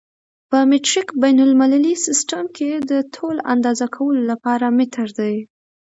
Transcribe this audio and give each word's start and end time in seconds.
په 0.49 0.57
مټریک 0.69 1.07
بین 1.23 1.37
المللي 1.47 1.93
سیسټم 2.05 2.43
کې 2.57 2.69
د 2.89 2.91
طول 3.15 3.35
اندازه 3.53 3.85
کولو 3.95 4.21
لپاره 4.31 4.65
متر 4.77 5.07
دی. 5.19 5.35